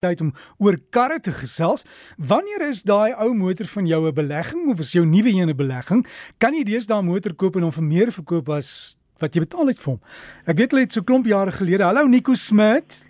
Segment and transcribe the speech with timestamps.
[0.00, 0.30] tyd om
[0.64, 1.82] oor karre te gesels.
[2.16, 5.56] Wanneer is daai ou motor van jou 'n belegging of is jou nuwe een 'n
[5.56, 6.06] belegging?
[6.38, 9.66] Kan jy deesdae 'n motor koop en hom vir meer verkoop as wat jy betaal
[9.66, 10.00] het vir hom?
[10.46, 11.84] Ek weet hulle het so klomp jare gelede.
[11.84, 13.04] Hallo Nico Smit.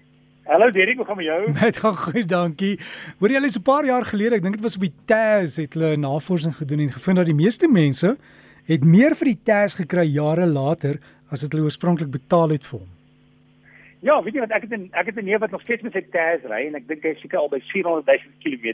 [0.46, 1.52] Hallo Derek, hoe gaan met jou?
[1.52, 2.80] Net gaan goed, dankie.
[3.20, 5.56] Hoor jy al is 'n paar jaar gelede, ek dink dit was op die TAS
[5.56, 8.18] het hulle navorsing gedoen en gevind dat die meeste mense
[8.64, 10.98] het meer vir die TAS gekry jare later
[11.30, 12.99] as wat hulle oorspronklik betaal het vir hom.
[14.00, 15.92] Ja, weet jy wat ek het in, ek het 'n neef wat nog steeds met
[15.92, 18.66] sy TAS ry en ek dink hy seker al by 400 000 km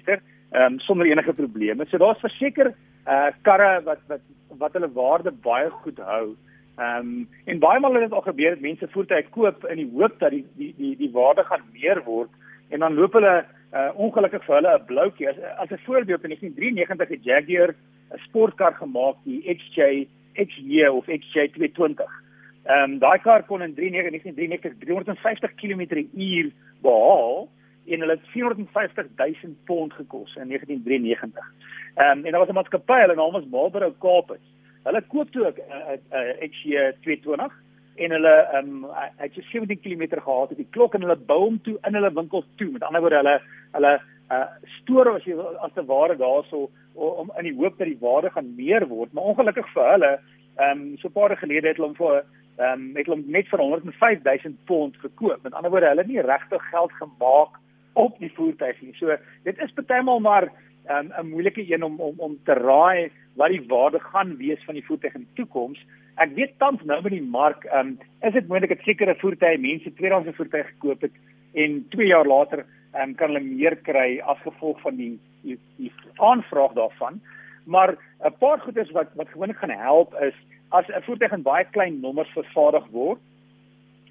[0.52, 1.86] ehm um, sonder enige probleme.
[1.86, 2.74] So daar's verseker
[3.06, 4.20] uh karre wat wat
[4.58, 6.36] wat hulle waarde baie goed hou.
[6.78, 9.90] Ehm um, en baie maal het dit al gebeur dat mense voertuie koop in die
[9.94, 12.30] hoop dat die die die die waarde gaan meer word
[12.70, 15.28] en dan loop hulle uh ongelukkig vir hulle 'n bloukie.
[15.28, 17.74] As as 'n voorbeeld in 1993 het Jaguar
[18.14, 22.25] 'n sportkar gemaak, die XJ XJ of XJ 220.
[22.66, 26.50] Ehm um, daai kar kon in 1993 350 km/h
[26.82, 27.48] behaal
[27.86, 31.52] en hulle het 450 000 pond gekos in 1993.
[31.94, 34.44] Ehm um, en daar was 'n maatskappy, hulle naam was Marlboro Corpus.
[34.82, 37.54] Hulle koop toe 'n uh, uh, XJ220
[37.96, 41.40] en hulle ehm um, het so 17 km gehad op die klok en hulle bou
[41.44, 42.70] hom toe in hulle winkels toe.
[42.70, 43.40] Met ander woorde hulle
[43.72, 44.00] hulle
[44.30, 44.46] uh
[44.80, 48.54] stoor as jy as te ware daarso om in die hoop dat die waarde gaan
[48.56, 50.18] meer word, maar ongelukkig vir hulle
[50.56, 52.24] ehm um, so 'n paar gelede het hulle hom vir
[52.56, 55.42] ehm um, het hom net vir 105000 pond gekoop.
[55.42, 57.58] Met ander woorde, hulle het nie regtig geld gemaak
[57.92, 58.94] op die voertuig nie.
[58.96, 60.48] So dit is partymal maar
[60.86, 64.64] ehm, 'n um, moeilike een om om om te raai wat die waarde gaan wees
[64.64, 65.84] van die voertuig in die toekoms.
[66.16, 69.58] Ek weet tans nou met die mark, ehm um, is dit moontlik dat sekere voertuie
[69.58, 71.12] mense tweedehandse voertuie gekoop het
[71.54, 75.58] en 2 jaar later ehm um, kan hulle meer kry as gevolg van die die,
[75.76, 77.20] die aanvraag daarvan.
[77.64, 80.34] Maar 'n paar goedes wat wat gewoonlik gaan help is
[80.68, 83.18] as 'n voertuig in baie klein nommers vervaardig word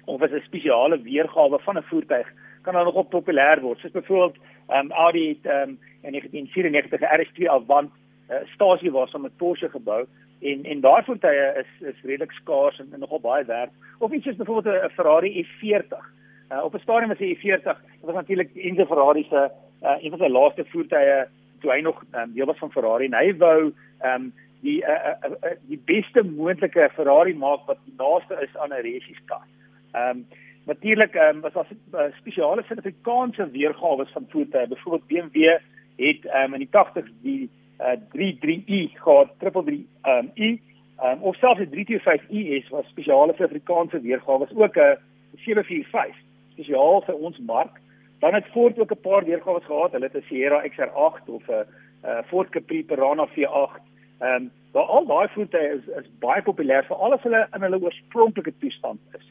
[0.04, 2.28] of as 'n spesiale weergawe van 'n voertuig
[2.62, 3.78] kan dan nog op populêr word.
[3.78, 4.36] Soos byvoorbeeld
[4.68, 7.90] um, Audi het um, in 1994 RS2 Avant
[8.30, 10.06] uh, stasie was om met Porsche gebou
[10.40, 13.70] en en daai voertuie is is redelik skaars en, en nogal baie werd.
[13.98, 15.98] Of iets soos byvoorbeeld 'n Ferrari F40.
[16.52, 19.50] Uh, op 'n stadium was die F40, dit was natuurlik Enzo Ferrari se
[19.82, 21.26] uh, een van sy laaste voertuie
[21.60, 25.14] toe hy nog um, deel was van Ferrari en hy wou ehm um, die uh,
[25.24, 29.44] uh, uh, die beste moontlike Ferrari maak wat die naaste is aan 'n resieskar.
[29.92, 30.26] Ehm um,
[30.66, 34.66] natuurlik ehm um, was daar uh, spesiale Suid-Afrikaanse weergawe van voertuie.
[34.68, 35.58] Byvoorbeeld BMW
[35.96, 37.50] het ehm um, in die 80s die
[37.80, 40.60] uh, 33i gehad, 33i ehm um, i
[41.02, 44.98] um, of selfs die 325i is was spesiale Suid-Afrikaanse weergawe, ook 'n
[45.36, 46.16] 745
[46.52, 47.80] spesiaal vir ons mark.
[48.18, 49.92] Dan het Ford ook 'n paar weergawe gehad.
[49.92, 51.66] Hulle het 'n Sierra XR8 of 'n
[52.04, 53.82] uh, Ford Capri Piranha V8
[54.18, 57.62] Ehm um, maar al daai voertuie is is baie populêr vir al of hulle in
[57.64, 59.26] hulle oorspronklike toestand is.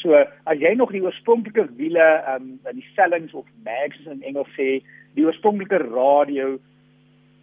[0.00, 0.14] So
[0.44, 4.52] as jy nog die oorspronklike wiele ehm um, in die sellings of mags in Engels
[4.56, 4.80] sê,
[5.16, 6.56] die oorspronklike radio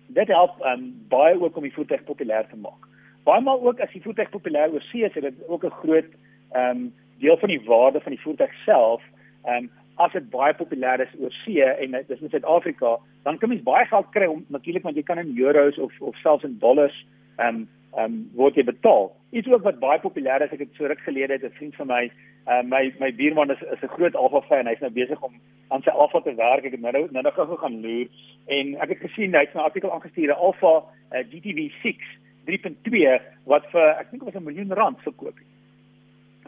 [0.08, 2.90] dit help ehm um, baie ook om die voertuig populêr te maak.
[3.24, 6.10] Baie maal ook as die voertuig populêr oorsee is, dit ook 'n groot
[6.52, 9.02] ehm um, deel van die waarde van die voertuig self
[9.46, 13.38] ehm um, as dit baie populêr is oor see en dit is in Suid-Afrika, dan
[13.38, 16.44] kan mens baie geld kry om natuurlik want jy kan in euros of of selfs
[16.44, 17.06] in dollars
[17.38, 19.12] ehm um, ehm um, word jy betaal.
[19.32, 21.88] Iets ook wat baie populêr is, ek het so ruk gelede het 'n vriend van
[21.88, 22.12] my,
[22.48, 24.68] uh, my my buurman is is 'n groot Alfa fan.
[24.68, 25.34] Hy's nou besig om
[25.70, 26.66] aan sy Alfa te werk.
[26.66, 28.08] Ek het nou nou nou gou gaan loer
[28.48, 31.98] en ek het gesien hy't 'n artikel aangestuur, 'n Alfa uh, GTV 6
[32.46, 35.38] 3.2 wat vir ek dink was 'n miljoen rand verkoop.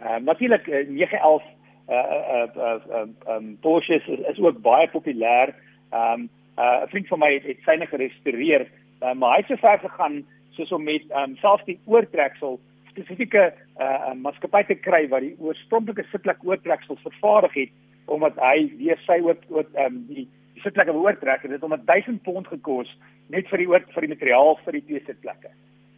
[0.01, 1.43] Ehm uh, natuurlik uh, 911
[1.87, 5.53] um um Porsche is, is ook baie populêr.
[5.93, 8.67] Um uh 'n vriend van my het, het syne gerestoreer,
[9.01, 12.59] uh, maar hy het so ver gegaan soos om met um selfs die oortreksel
[12.89, 17.71] spesifieke uh maatskappy te kry wat die oorspronklike sitplek oortreksel vervaardig het
[18.05, 21.75] omdat hy weer sy oor oor um die die sitplekke oortrek en dit het hom
[21.85, 22.91] 1000 pond gekos
[23.27, 25.51] net vir die oor vir die materiaal vir die twee sitplekke.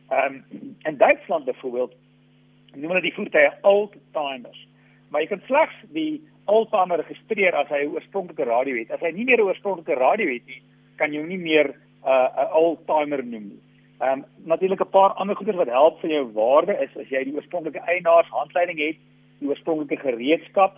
[0.10, 0.44] Um
[0.90, 1.94] in Duitsland byvoorbeeld
[2.74, 4.66] noem hulle die voertuie old timers
[5.10, 8.92] maar jy kan slegs die oldtimer registreer as hy 'n oorspronklike radio het.
[8.92, 10.62] As hy nie meer 'n oorspronklike radio het nie,
[10.98, 13.62] kan jy hom nie meer 'n uh, oldtimer noem nie.
[14.00, 17.24] Ehm um, natuurlik 'n paar ander goeder wat help vir jou waarde is as jy
[17.24, 18.98] die oorspronklike eienaars handleiding het,
[19.40, 20.78] die oorspronklike gereedskap.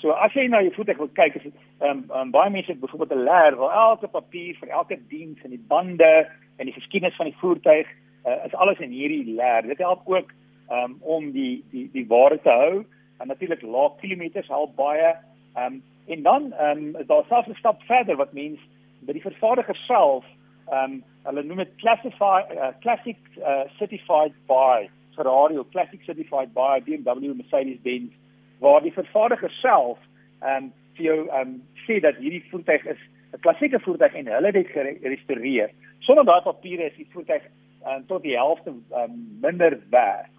[0.00, 2.70] So as jy na jou voertuig wil kyk, is dit ehm um, um, baie mense
[2.70, 6.78] het byvoorbeeld 'n leer waar elke papier vir elke diens en die bande en die
[6.78, 7.86] geskiedenis van die voertuig
[8.26, 9.62] uh, is alles in hierdie leer.
[9.66, 10.32] Dit help ook
[10.70, 12.84] um, om die die die waarde te hou
[13.20, 15.14] en natuurlik lae kilometers help baie.
[15.54, 18.60] Ehm um, en dan ehm um, is daar selfs 'n stap verder wat mens
[19.00, 20.24] by die vervaardiger self
[20.70, 26.52] ehm um, hulle noem dit classify uh, classic uh, certified by Ferrari of classic certified
[26.52, 28.12] by BMW Mercedes Benz
[28.58, 29.98] waar die vervaardiger self
[30.40, 33.02] ehm um, vir jou ehm um, sê dat hierdie voertuig is
[33.32, 34.70] 'n klassieke voertuig en hulle het dit
[35.00, 35.70] gerestoreer.
[35.98, 37.42] Sonder daai papiere is die voertuig
[37.86, 40.30] um, tot die helfte um, minder werd.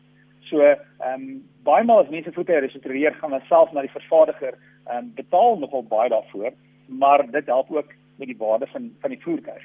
[0.49, 4.57] So, ehm um, baie maal as mense voertuie restoreer, gaan hulle self na die vervaardiger
[4.87, 6.51] ehm um, betaal nogal baie daarvoor,
[6.87, 9.63] maar dit help ook met die waarde van van die voertuig.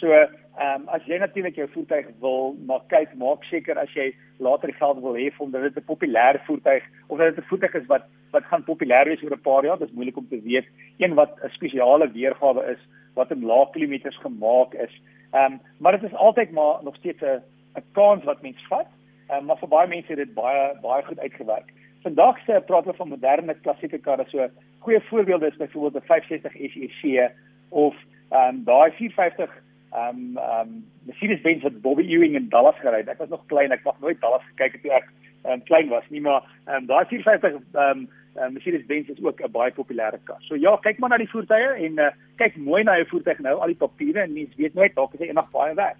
[0.00, 4.10] So, ehm um, as jy natuurlik jou voertuig wil maar kyk, maak seker as jy
[4.38, 7.74] later die geld wil hê om dit 'n populêre voertuig of dat dit 'n voertuig
[7.74, 10.40] is wat wat gaan populêr wees oor 'n paar jaar, dit is moeilik om te
[10.40, 10.66] weet.
[10.98, 12.80] Een wat 'n spesiale weergawe is
[13.14, 15.00] wat in lae kilometers gemaak is.
[15.32, 17.42] Ehm um, maar dit is altyd maar nog steeds 'n
[17.76, 18.88] 'n kans wat mens vat.
[19.30, 21.72] Um, maar vir baie mense het dit baie baie goed uitgewerk.
[22.02, 24.48] Vandag se praat ons van moderne klassieke karre so
[24.86, 27.32] goeie voorbeelde is byvoorbeeld 'n 560 SEC
[27.68, 27.94] of
[28.30, 29.50] ehm um, daai 450
[29.92, 33.08] ehm um, ehm um, Mercedes-Benz wat Bobby Ewing in Dallas gery het.
[33.08, 35.10] Ek was nog klein, ek het nooit Dallas gekyk toe ek
[35.44, 39.40] um, klein was nie, maar ehm um, daai 450 ehm um, uh, Mercedes-Benz is ook
[39.40, 40.40] 'n baie populêre kar.
[40.40, 43.58] So ja, kyk maar na die voertuie en uh, kyk mooi na jou voertuig nou,
[43.60, 45.96] al die papiere en mens weet nooit dalk is hy eendag baie werd.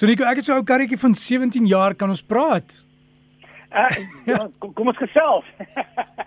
[0.00, 2.72] So Nico, ek het so 'n ou karretjie van 17 jaar, kan ons praat?
[3.68, 3.88] Uh,
[4.24, 5.44] ja, kom, kom ons gesels.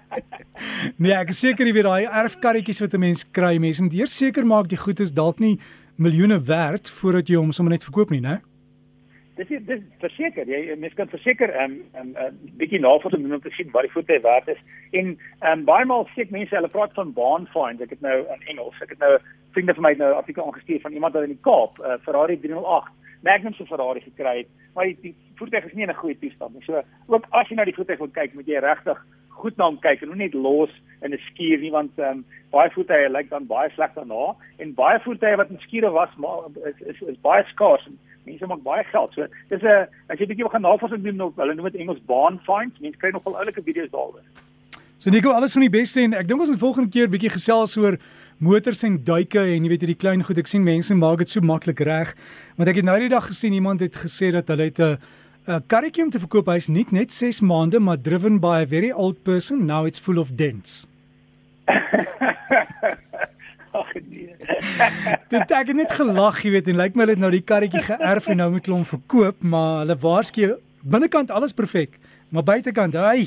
[1.02, 4.14] nee, ek is seker jy weet daai erfkarretjies wat 'n mens kry, mense moet eers
[4.14, 5.58] seker maak die goed is dalk nie
[5.98, 8.44] miljoene werd voordat jy hom sommer net verkoop nie, né?
[9.42, 12.30] Dis dis verseker, jy mens kan verseker 'n um, 'n um, uh,
[12.62, 14.62] bietjie navorsing doen om te sien wat die voete werd is.
[14.92, 17.82] En ehm um, baie maal sê mense hulle praat van baan find.
[17.82, 19.18] Ek het nou in Engels, ek het nou
[19.58, 21.98] vriende van my nou 'n artikel aangestuur van iemand wat in die Kaap 'n uh,
[22.06, 26.02] Ferrari 308 Magnum se Ferrari gekry het, maar die, die voertuig is nie in 'n
[26.02, 26.64] goeie toestand nie.
[26.66, 29.00] So ook as jy na die voertuig wil kyk, moet jy regtig
[29.30, 30.72] goed na hom kyk en nie net los
[31.02, 34.74] in 'n skuur nie want ehm um, baie voertuie lyk dan baie sleg daarna en
[34.74, 38.64] baie voertuie wat in skure was maar is, is is baie skaars en mense maak
[38.64, 39.14] baie geld.
[39.14, 42.40] So dis 'n as jy bietjie gaan navorsing doen op hulle noem dit Engels baan
[42.48, 44.24] finds, mense kry nogal oulike video's daaroor.
[44.98, 47.78] So Nico, alles van die beste en ek dink ons moet volgende keer bietjie gesels
[47.78, 47.98] oor
[48.44, 50.38] motors en duike en jy weet hierdie klein goed.
[50.42, 52.14] Ek sien mense maak dit so maklik reg.
[52.60, 54.98] Want ek het nou die dag gesien iemand het gesê dat hulle het 'n
[55.48, 56.48] 'n karretjie om te verkoop.
[56.48, 59.66] Hy's nie net 6 maande maar driven by a very old person.
[59.66, 60.86] Now it's full of dents.
[63.74, 64.36] Ag nee.
[65.34, 67.82] Dit ek het net gelag, jy weet, en lyk my hulle het nou die karretjie
[67.82, 70.54] geërf en nou moet hulle hom verkoop, maar hulle waarsku
[70.84, 71.98] binnekant alles perfek,
[72.30, 73.26] maar buitekant, hy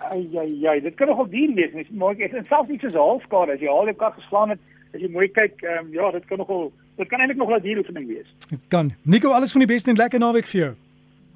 [0.00, 1.72] Ai ai ai, dit kan nogal duur wees.
[1.76, 4.60] Mens maak dit en selfs nie so halfskade as jy al die kar geslaan het,
[4.94, 7.62] as jy mooi kyk, ehm um, ja, dit kan nogal dit kan eintlik nog 'n
[7.62, 8.28] duur oefening wees.
[8.48, 8.92] Dit kan.
[9.02, 10.74] Nico, alles van die beste en lekker naweek vir jou.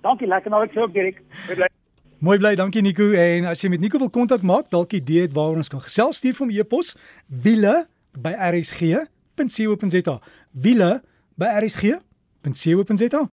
[0.02, 1.22] Dankie, lekker naweek vir jou, Dirk.
[1.48, 1.68] Bly.
[2.24, 3.10] Mooi bly, dankie Nico.
[3.12, 6.16] En as jy met Nico wil kontak maak, dalk idee het waaroor ons kan gesels,
[6.16, 6.94] stuur hom e-pos
[7.28, 10.14] wiele by rsg.co.za.
[10.52, 10.90] Wiele
[11.36, 13.22] by rsg.co.za.